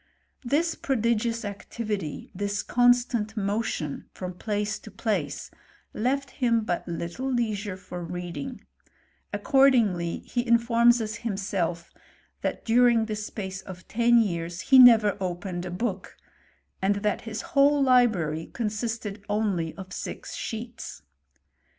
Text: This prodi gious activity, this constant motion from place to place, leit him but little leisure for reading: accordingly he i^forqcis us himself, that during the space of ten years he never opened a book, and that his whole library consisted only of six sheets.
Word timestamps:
This 0.43 0.73
prodi 0.73 1.13
gious 1.15 1.45
activity, 1.45 2.31
this 2.33 2.63
constant 2.63 3.37
motion 3.37 4.05
from 4.15 4.33
place 4.33 4.79
to 4.79 4.89
place, 4.89 5.51
leit 5.93 6.31
him 6.31 6.61
but 6.63 6.87
little 6.87 7.31
leisure 7.31 7.77
for 7.77 8.03
reading: 8.03 8.65
accordingly 9.31 10.21
he 10.25 10.43
i^forqcis 10.43 11.01
us 11.01 11.15
himself, 11.17 11.91
that 12.41 12.65
during 12.65 13.05
the 13.05 13.15
space 13.15 13.61
of 13.61 13.87
ten 13.87 14.17
years 14.17 14.61
he 14.61 14.79
never 14.79 15.15
opened 15.19 15.65
a 15.67 15.69
book, 15.69 16.17
and 16.81 16.95
that 17.05 17.21
his 17.21 17.41
whole 17.53 17.83
library 17.83 18.49
consisted 18.51 19.23
only 19.29 19.75
of 19.75 19.93
six 19.93 20.33
sheets. 20.35 21.03